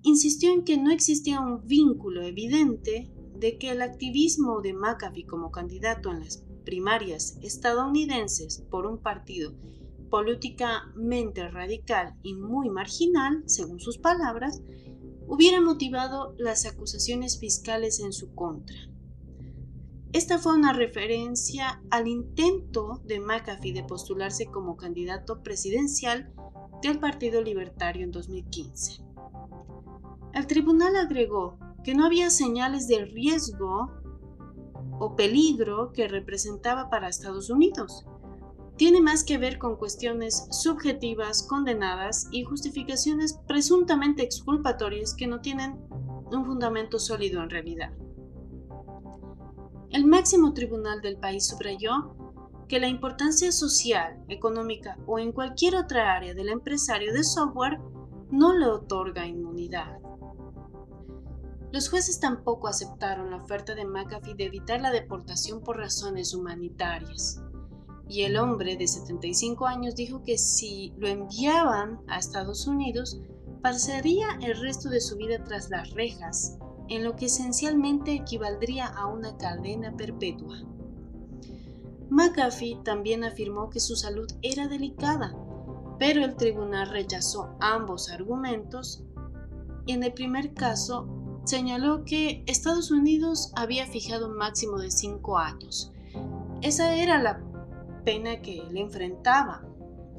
insistió 0.04 0.54
en 0.54 0.64
que 0.64 0.78
no 0.78 0.92
existía 0.92 1.42
un 1.42 1.66
vínculo 1.66 2.22
evidente 2.22 3.12
de 3.36 3.58
que 3.58 3.72
el 3.72 3.82
activismo 3.82 4.62
de 4.62 4.74
McAfee 4.74 5.26
como 5.26 5.50
candidato 5.50 6.12
en 6.12 6.20
las 6.20 6.44
primarias 6.70 7.40
estadounidenses 7.42 8.64
por 8.70 8.86
un 8.86 9.00
partido 9.00 9.56
políticamente 10.12 11.50
radical 11.50 12.14
y 12.22 12.36
muy 12.36 12.70
marginal, 12.70 13.42
según 13.48 13.80
sus 13.80 13.98
palabras, 13.98 14.62
hubiera 15.26 15.62
motivado 15.62 16.36
las 16.38 16.68
acusaciones 16.68 17.40
fiscales 17.40 18.00
en 18.00 18.14
su 18.14 18.36
contra. 18.36 18.78
Esta 20.14 20.38
fue 20.38 20.54
una 20.54 20.72
referencia 20.72 21.82
al 21.90 22.08
intento 22.08 23.02
de 23.04 23.20
McAfee 23.20 23.74
de 23.74 23.84
postularse 23.84 24.46
como 24.46 24.78
candidato 24.78 25.42
presidencial 25.42 26.32
del 26.84 27.00
Partido 27.00 27.42
Libertario 27.42 28.04
en 28.04 28.12
2015. 28.12 29.04
El 30.36 30.46
tribunal 30.46 30.96
agregó 30.98 31.58
que 31.84 31.96
no 31.96 32.06
había 32.06 32.30
señales 32.30 32.88
de 32.88 33.06
riesgo 33.06 33.99
o 35.00 35.16
peligro 35.16 35.92
que 35.94 36.08
representaba 36.08 36.90
para 36.90 37.08
Estados 37.08 37.50
Unidos. 37.50 38.06
Tiene 38.76 39.02
más 39.02 39.24
que 39.24 39.38
ver 39.38 39.58
con 39.58 39.76
cuestiones 39.76 40.48
subjetivas, 40.52 41.44
condenadas 41.44 42.28
y 42.32 42.44
justificaciones 42.44 43.40
presuntamente 43.48 44.24
exculpatorias 44.24 45.14
que 45.14 45.28
no 45.28 45.42
tienen 45.42 45.78
un 46.32 46.46
fundamento 46.46 47.00
sólido 47.00 47.42
en 47.44 47.50
realidad. 47.50 47.92
El 49.90 50.06
máximo 50.06 50.54
tribunal 50.54 51.02
del 51.02 51.18
país 51.18 51.48
subrayó 51.48 52.16
que 52.68 52.80
la 52.80 52.88
importancia 52.88 53.52
social, 53.52 54.24
económica 54.30 54.98
o 55.08 55.18
en 55.18 55.32
cualquier 55.32 55.76
otra 55.76 56.14
área 56.16 56.36
del 56.36 56.50
empresario 56.50 57.12
de 57.12 57.24
software 57.24 57.80
no 58.30 58.54
le 58.54 58.68
otorga 58.68 59.26
inmunidad. 59.26 59.98
Los 61.72 61.90
jueces 61.90 62.20
tampoco 62.20 62.68
aceptaron 62.68 63.30
la 63.30 63.38
oferta 63.38 63.76
de 63.76 63.86
McAfee 63.86 64.34
de 64.34 64.46
evitar 64.46 64.82
la 64.82 64.92
deportación 64.92 65.62
por 65.62 65.78
razones 65.78 66.34
humanitarias. 66.34 67.42
Y 68.08 68.24
el 68.24 68.38
hombre 68.38 68.76
de 68.76 68.88
75 68.88 69.68
años 69.68 69.96
dijo 69.96 70.24
que 70.24 70.40
si 70.40 70.94
lo 70.98 71.08
enviaban 71.08 72.00
a 72.08 72.18
Estados 72.18 72.66
Unidos, 72.66 73.22
pasaría 73.62 74.28
el 74.42 74.60
resto 74.60 74.90
de 74.90 75.00
su 75.00 75.16
vida 75.18 75.44
tras 75.44 75.70
las 75.70 75.92
rejas, 75.92 76.58
en 76.88 77.04
lo 77.04 77.16
que 77.16 77.28
esencialmente 77.28 78.14
equivaldría 78.14 78.88
a 78.88 79.06
una 79.06 79.38
cadena 79.38 79.96
perpetua. 79.96 80.64
McAfee 82.10 82.82
también 82.84 83.24
afirmó 83.24 83.70
que 83.70 83.80
su 83.80 83.96
salud 83.96 84.28
era 84.42 84.68
delicada, 84.68 85.38
pero 86.00 86.26
el 86.26 86.36
tribunal 86.36 86.90
rechazó 86.90 87.56
ambos 87.60 88.10
argumentos 88.10 89.04
y 89.86 89.92
en 89.92 90.02
el 90.02 90.14
primer 90.14 90.56
caso 90.56 91.29
señaló 91.50 92.06
que 92.06 92.44
Estados 92.46 92.92
Unidos 92.92 93.52
había 93.56 93.88
fijado 93.88 94.28
un 94.28 94.38
máximo 94.38 94.78
de 94.78 94.92
cinco 94.92 95.40
años. 95.40 95.92
Esa 96.62 96.96
era 96.96 97.22
la 97.22 97.42
pena 98.06 98.42
que 98.42 98.60
él 98.60 98.78
enfrentaba. 98.78 99.66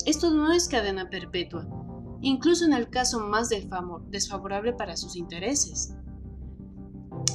Esto 0.07 0.33
no 0.33 0.53
es 0.53 0.67
cadena 0.67 1.09
perpetua, 1.09 1.69
incluso 2.21 2.65
en 2.65 2.73
el 2.73 2.91
caso 2.91 3.21
más 3.21 3.49
desfavorable 3.49 4.73
para 4.73 4.97
sus 4.97 5.15
intereses. 5.15 5.95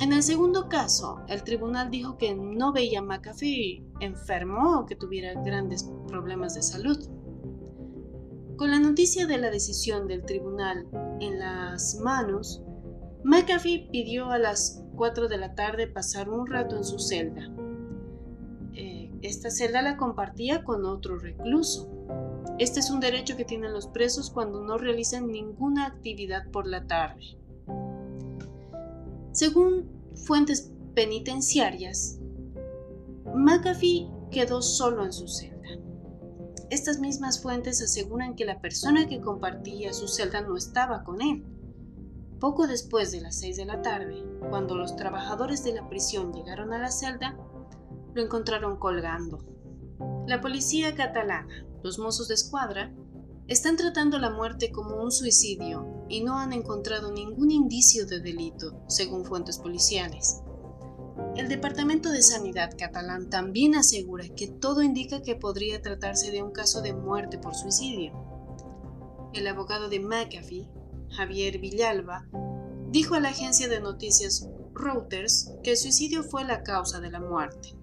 En 0.02 0.12
el 0.12 0.24
segundo 0.24 0.68
caso, 0.68 1.22
el 1.30 1.44
tribunal 1.44 1.90
dijo 1.90 2.18
que 2.18 2.36
no 2.36 2.74
veía 2.74 3.00
a 3.00 3.02
McAfee 3.02 3.86
enfermo 4.02 4.80
o 4.80 4.86
que 4.86 4.98
tuviera 4.98 5.42
grandes 5.42 5.90
problemas 6.08 6.56
de 6.56 6.64
salud. 6.64 7.00
Con 8.58 8.72
la 8.72 8.80
noticia 8.80 9.26
de 9.26 9.38
la 9.38 9.50
decisión 9.52 10.08
del 10.08 10.26
tribunal 10.26 10.86
en 11.22 11.40
las 11.40 11.96
manos, 12.02 12.65
McAfee 13.26 13.90
pidió 13.92 14.30
a 14.30 14.38
las 14.38 14.84
4 14.98 15.28
de 15.28 15.38
la 15.40 15.56
tarde 15.56 15.88
pasar 15.88 16.30
un 16.30 16.46
rato 16.46 16.78
en 16.78 16.84
su 16.84 17.00
celda. 17.00 17.50
Eh, 18.76 19.12
esta 19.24 19.50
celda 19.50 19.82
la 19.82 19.98
compartía 19.98 20.64
con 20.64 20.86
otro 20.86 21.18
recluso. 21.18 21.90
Este 22.60 22.82
es 22.82 22.92
un 22.92 23.00
derecho 23.00 23.36
que 23.36 23.44
tienen 23.44 23.74
los 23.74 23.88
presos 23.88 24.30
cuando 24.30 24.62
no 24.62 24.78
realizan 24.78 25.32
ninguna 25.32 25.88
actividad 25.88 26.52
por 26.52 26.68
la 26.68 26.86
tarde. 26.86 27.40
Según 29.32 29.90
fuentes 30.14 30.72
penitenciarias, 30.94 32.20
McAfee 33.34 34.08
quedó 34.30 34.62
solo 34.62 35.04
en 35.04 35.12
su 35.12 35.28
celda. 35.28 35.56
Estas 36.70 37.00
mismas 37.00 37.42
fuentes 37.42 37.82
aseguran 37.82 38.36
que 38.36 38.46
la 38.46 38.62
persona 38.62 39.08
que 39.08 39.20
compartía 39.20 39.94
su 39.94 40.08
celda 40.08 40.42
no 40.42 40.56
estaba 40.56 41.04
con 41.04 41.24
él 41.24 41.44
poco 42.40 42.68
después 42.68 43.12
de 43.12 43.22
las 43.22 43.40
6 43.40 43.58
de 43.58 43.66
la 43.66 43.82
tarde, 43.82 44.24
cuando 44.50 44.76
los 44.76 44.96
trabajadores 44.96 45.64
de 45.64 45.74
la 45.74 45.88
prisión 45.90 46.34
llegaron 46.34 46.74
a 46.74 46.80
la 46.80 46.92
celda, 46.92 47.38
lo 48.14 48.22
encontraron 48.22 48.78
colgando. 48.78 49.40
La 50.28 50.42
policía 50.42 50.96
catalana, 50.96 51.66
los 51.84 52.00
mozos 52.00 52.28
de 52.28 52.34
escuadra, 52.36 52.94
están 53.48 53.78
tratando 53.78 54.18
la 54.18 54.32
muerte 54.32 54.72
como 54.72 54.96
un 54.96 55.12
suicidio 55.12 56.06
y 56.10 56.24
no 56.24 56.40
han 56.40 56.52
encontrado 56.52 57.12
ningún 57.12 57.52
indicio 57.52 58.08
de 58.08 58.20
delito, 58.20 58.84
según 58.88 59.24
fuentes 59.24 59.60
policiales. 59.60 60.42
El 61.36 61.48
Departamento 61.48 62.10
de 62.10 62.24
Sanidad 62.24 62.72
catalán 62.78 63.30
también 63.30 63.76
asegura 63.76 64.28
que 64.30 64.48
todo 64.48 64.82
indica 64.82 65.22
que 65.22 65.36
podría 65.36 65.82
tratarse 65.82 66.32
de 66.32 66.42
un 66.42 66.52
caso 66.52 66.82
de 66.82 66.94
muerte 66.94 67.38
por 67.38 67.56
suicidio. 67.56 68.14
El 69.34 69.48
abogado 69.48 69.90
de 69.90 70.00
McAfee, 70.00 70.70
Javier 71.16 71.60
Villalba, 71.60 72.28
dijo 72.92 73.16
a 73.16 73.20
la 73.20 73.30
agencia 73.30 73.68
de 73.68 73.80
noticias 73.80 74.48
Reuters 74.74 75.52
que 75.64 75.72
el 75.72 75.78
suicidio 75.78 76.24
fue 76.24 76.44
la 76.44 76.64
causa 76.64 77.00
de 77.00 77.10
la 77.10 77.20
muerte. 77.20 77.76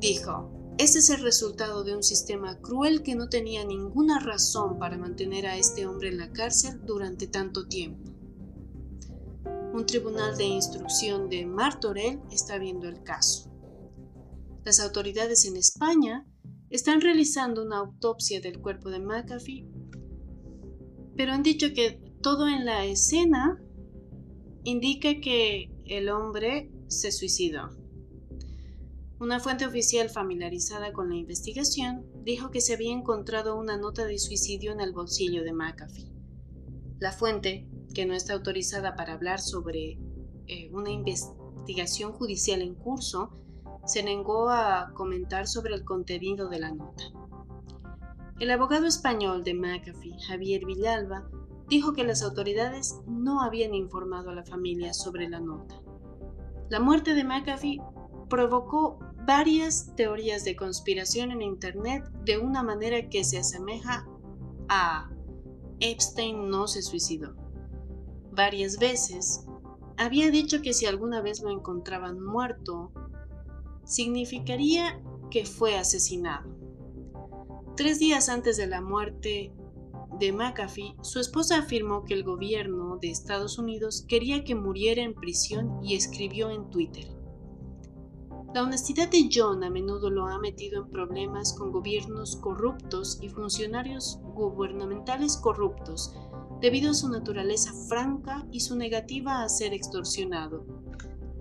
Dijo, 0.00 0.50
este 0.78 1.00
es 1.00 1.10
el 1.10 1.22
resultado 1.22 1.84
de 1.84 1.94
un 1.94 2.02
sistema 2.02 2.58
cruel 2.58 3.02
que 3.02 3.14
no 3.14 3.28
tenía 3.28 3.64
ninguna 3.64 4.18
razón 4.20 4.78
para 4.78 4.96
mantener 4.96 5.46
a 5.46 5.56
este 5.56 5.86
hombre 5.86 6.08
en 6.08 6.18
la 6.18 6.32
cárcel 6.32 6.80
durante 6.84 7.26
tanto 7.26 7.68
tiempo. 7.68 8.10
Un 9.74 9.86
tribunal 9.86 10.36
de 10.36 10.44
instrucción 10.44 11.28
de 11.28 11.46
Martorell 11.46 12.20
está 12.30 12.58
viendo 12.58 12.88
el 12.88 13.02
caso. 13.02 13.50
Las 14.64 14.80
autoridades 14.80 15.44
en 15.44 15.56
España 15.56 16.26
están 16.70 17.00
realizando 17.00 17.62
una 17.62 17.78
autopsia 17.78 18.40
del 18.40 18.60
cuerpo 18.60 18.90
de 18.90 19.00
McAfee, 19.00 19.66
pero 21.16 21.32
han 21.32 21.42
dicho 21.42 21.68
que 21.74 22.00
todo 22.22 22.48
en 22.48 22.64
la 22.64 22.84
escena 22.84 23.60
indica 24.62 25.20
que 25.20 25.70
el 25.84 26.08
hombre 26.08 26.70
se 26.86 27.10
suicidó. 27.10 27.70
Una 29.18 29.40
fuente 29.40 29.66
oficial 29.66 30.08
familiarizada 30.08 30.92
con 30.92 31.08
la 31.10 31.16
investigación 31.16 32.06
dijo 32.24 32.50
que 32.50 32.60
se 32.60 32.74
había 32.74 32.92
encontrado 32.92 33.58
una 33.58 33.76
nota 33.76 34.04
de 34.04 34.18
suicidio 34.18 34.72
en 34.72 34.80
el 34.80 34.92
bolsillo 34.92 35.42
de 35.42 35.52
McAfee. 35.52 36.12
La 37.00 37.10
fuente, 37.10 37.66
que 37.92 38.06
no 38.06 38.14
está 38.14 38.34
autorizada 38.34 38.94
para 38.94 39.14
hablar 39.14 39.40
sobre 39.40 39.98
eh, 40.46 40.70
una 40.72 40.90
investigación 40.90 42.12
judicial 42.12 42.62
en 42.62 42.74
curso, 42.74 43.30
se 43.84 44.04
negó 44.04 44.48
a 44.48 44.92
comentar 44.94 45.48
sobre 45.48 45.74
el 45.74 45.84
contenido 45.84 46.48
de 46.48 46.60
la 46.60 46.72
nota. 46.72 47.04
El 48.38 48.50
abogado 48.50 48.86
español 48.86 49.44
de 49.44 49.54
McAfee, 49.54 50.20
Javier 50.26 50.64
Villalba, 50.64 51.28
dijo 51.72 51.94
que 51.94 52.04
las 52.04 52.22
autoridades 52.22 53.00
no 53.06 53.40
habían 53.40 53.72
informado 53.72 54.28
a 54.28 54.34
la 54.34 54.44
familia 54.44 54.92
sobre 54.92 55.26
la 55.30 55.40
nota. 55.40 55.80
La 56.68 56.80
muerte 56.80 57.14
de 57.14 57.24
McAfee 57.24 57.80
provocó 58.28 58.98
varias 59.24 59.96
teorías 59.96 60.44
de 60.44 60.54
conspiración 60.54 61.30
en 61.30 61.40
Internet 61.40 62.04
de 62.26 62.36
una 62.36 62.62
manera 62.62 63.08
que 63.08 63.24
se 63.24 63.38
asemeja 63.38 64.06
a 64.68 65.10
Epstein 65.80 66.50
no 66.50 66.68
se 66.68 66.82
suicidó. 66.82 67.34
Varias 68.32 68.78
veces 68.78 69.46
había 69.96 70.30
dicho 70.30 70.60
que 70.60 70.74
si 70.74 70.84
alguna 70.84 71.22
vez 71.22 71.40
lo 71.40 71.48
encontraban 71.48 72.20
muerto, 72.20 72.92
significaría 73.86 75.02
que 75.30 75.46
fue 75.46 75.78
asesinado. 75.78 76.54
Tres 77.78 77.98
días 77.98 78.28
antes 78.28 78.58
de 78.58 78.66
la 78.66 78.82
muerte 78.82 79.54
de 80.22 80.32
McAfee, 80.32 80.94
su 81.02 81.18
esposa 81.18 81.58
afirmó 81.58 82.04
que 82.04 82.14
el 82.14 82.22
gobierno 82.22 82.96
de 82.98 83.10
Estados 83.10 83.58
Unidos 83.58 84.04
quería 84.06 84.44
que 84.44 84.54
muriera 84.54 85.02
en 85.02 85.14
prisión 85.14 85.80
y 85.82 85.96
escribió 85.96 86.48
en 86.50 86.70
Twitter. 86.70 87.08
La 88.54 88.62
honestidad 88.62 89.10
de 89.10 89.28
John 89.32 89.64
a 89.64 89.70
menudo 89.70 90.10
lo 90.10 90.28
ha 90.28 90.38
metido 90.38 90.84
en 90.84 90.90
problemas 90.90 91.54
con 91.54 91.72
gobiernos 91.72 92.36
corruptos 92.36 93.18
y 93.20 93.30
funcionarios 93.30 94.20
gubernamentales 94.22 95.36
corruptos, 95.38 96.14
debido 96.60 96.92
a 96.92 96.94
su 96.94 97.08
naturaleza 97.08 97.72
franca 97.88 98.46
y 98.52 98.60
su 98.60 98.76
negativa 98.76 99.42
a 99.42 99.48
ser 99.48 99.74
extorsionado, 99.74 100.64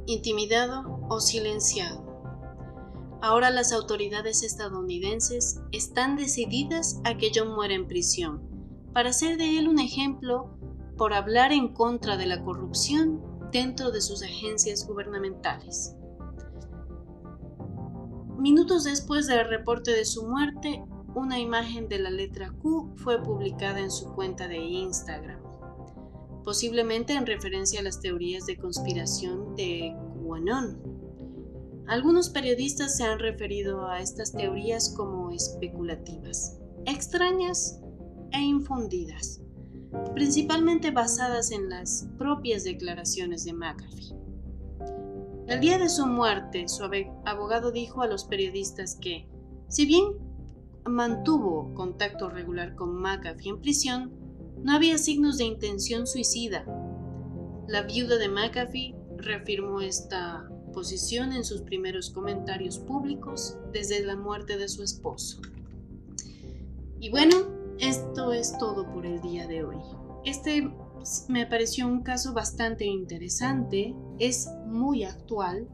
intimidado 0.08 1.06
o 1.08 1.20
silenciado. 1.20 2.04
Ahora 3.22 3.52
las 3.52 3.74
autoridades 3.74 4.41
estadounidenses 4.41 5.62
están 5.72 6.15
decididas 6.15 7.00
a 7.04 7.20
que 7.20 7.32
John 7.36 7.54
muera 7.54 7.76
en 7.76 7.88
prisión, 7.88 8.51
para 8.94 9.10
hacer 9.10 9.38
de 9.38 9.58
él 9.58 9.68
un 9.68 9.80
ejemplo 9.80 10.58
por 10.98 11.14
hablar 11.14 11.52
en 11.52 11.74
contra 11.74 12.18
de 12.18 12.26
la 12.26 12.44
corrupción 12.44 13.22
dentro 13.52 13.92
de 13.92 14.02
sus 14.02 14.24
agencias 14.24 14.88
gubernamentales. 14.88 15.96
Minutos 18.38 18.84
después 18.84 19.28
del 19.28 19.48
reporte 19.48 19.92
de 19.92 20.06
su 20.06 20.28
muerte, 20.28 20.84
una 21.14 21.40
imagen 21.40 21.90
de 21.90 22.00
la 22.00 22.10
letra 22.10 22.52
Q 22.62 22.94
fue 22.96 23.22
publicada 23.22 23.80
en 23.80 23.92
su 23.92 24.14
cuenta 24.14 24.48
de 24.48 24.58
Instagram, 24.58 25.40
posiblemente 26.44 27.14
en 27.14 27.26
referencia 27.26 27.82
a 27.82 27.84
las 27.84 28.00
teorías 28.00 28.46
de 28.46 28.58
conspiración 28.58 29.56
de 29.56 29.96
QAnon. 30.24 30.82
Algunos 31.88 32.30
periodistas 32.30 32.96
se 32.96 33.04
han 33.04 33.20
referido 33.20 33.88
a 33.88 34.00
estas 34.00 34.32
teorías 34.32 34.94
como 34.96 35.32
especulativas, 35.32 36.58
extrañas 36.86 37.81
e 38.32 38.39
infundidas, 38.39 39.41
principalmente 40.13 40.91
basadas 40.91 41.52
en 41.52 41.70
las 41.70 42.08
propias 42.17 42.63
declaraciones 42.63 43.46
de 43.46 43.54
McAfee. 43.54 44.15
El 45.48 45.60
día 45.60 45.78
de 45.78 45.89
su 45.89 46.08
muerte, 46.08 46.67
su 46.67 46.84
abogado 47.26 47.72
dijo 47.72 48.02
a 48.02 48.08
los 48.08 48.24
periodistas 48.24 48.96
que, 48.96 49.28
si 49.67 49.86
bien 49.86 50.06
mantuvo 50.86 51.74
contacto 51.74 52.30
regular 52.30 52.76
con 52.76 52.96
McAfee 53.02 53.50
en 53.50 53.62
prisión, 53.62 54.12
no 54.63 54.74
había 54.74 54.98
signos 54.98 55.38
de 55.38 55.46
intención 55.46 56.08
suicida. 56.08 56.65
La 57.67 57.84
viuda 57.84 58.17
de 58.17 58.30
McAfee 58.30 58.96
reafirmó 59.17 59.82
esta 59.82 60.50
posición 60.74 61.34
en 61.34 61.44
sus 61.44 61.62
primeros 61.62 62.10
comentarios 62.10 62.80
públicos 62.80 63.58
desde 63.72 64.04
la 64.06 64.15
muerte 64.15 64.58
de 64.58 64.67
su 64.67 64.84
esposo. 64.84 65.41
Y 67.00 67.10
bueno, 67.10 67.36
esto 67.82 68.32
es 68.32 68.58
todo 68.58 68.89
por 68.94 69.06
el 69.06 69.20
día 69.22 69.48
de 69.48 69.63
hoy. 69.63 69.78
Este 70.24 70.72
me 71.28 71.48
pareció 71.48 71.88
un 71.88 72.04
caso 72.04 72.32
bastante 72.34 72.86
interesante, 72.86 73.96
es 74.20 74.50
muy 74.67 75.04
actual 75.04 75.67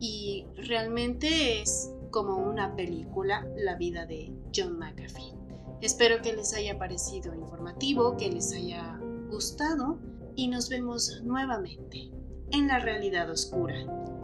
y 0.00 0.46
realmente 0.56 1.60
es 1.60 1.92
como 2.10 2.36
una 2.36 2.76
película 2.76 3.46
la 3.56 3.74
vida 3.74 4.06
de 4.06 4.32
John 4.54 4.78
McAfee. 4.78 5.34
Espero 5.80 6.22
que 6.22 6.34
les 6.34 6.54
haya 6.54 6.78
parecido 6.78 7.34
informativo, 7.34 8.16
que 8.16 8.30
les 8.30 8.52
haya 8.52 8.98
gustado 9.28 9.98
y 10.36 10.46
nos 10.46 10.68
vemos 10.68 11.20
nuevamente 11.24 12.12
en 12.52 12.68
la 12.68 12.78
realidad 12.78 13.28
oscura. 13.28 13.74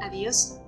Adiós. 0.00 0.60